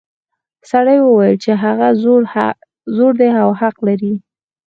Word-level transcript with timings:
سړي 0.71 0.97
وویل 1.01 1.35
چې 1.43 1.51
هغه 1.63 1.87
زوړ 2.95 3.11
دی 3.19 3.29
او 3.43 3.49
حق 3.59 3.75
لري. 3.87 4.13